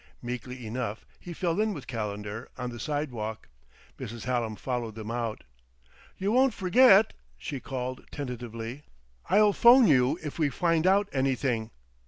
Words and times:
Meekly 0.23 0.65
enough 0.65 1.05
he 1.19 1.31
fell 1.31 1.61
in 1.61 1.75
with 1.75 1.85
Calendar 1.85 2.49
on 2.57 2.71
the 2.71 2.79
sidewalk. 2.79 3.49
Mrs. 3.99 4.23
Hallam 4.23 4.55
followed 4.55 4.95
them 4.95 5.11
out. 5.11 5.43
"You 6.17 6.31
won't 6.31 6.55
forget?" 6.55 7.13
she 7.37 7.59
called 7.59 8.03
tentatively. 8.09 8.81
"I'll 9.29 9.53
'phone 9.53 9.85
you 9.85 10.17
if 10.23 10.39
we 10.39 10.49
find 10.49 10.87
out 10.87 11.07
anything." 11.13 11.69